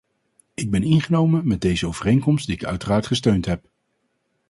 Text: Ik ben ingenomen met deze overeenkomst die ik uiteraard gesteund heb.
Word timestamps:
Ik 0.53 0.71
ben 0.71 0.83
ingenomen 0.83 1.47
met 1.47 1.61
deze 1.61 1.87
overeenkomst 1.87 2.45
die 2.45 2.55
ik 2.55 2.63
uiteraard 2.63 3.07
gesteund 3.07 3.45
heb. 3.45 3.69